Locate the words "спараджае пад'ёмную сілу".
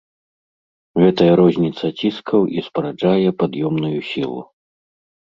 2.69-4.41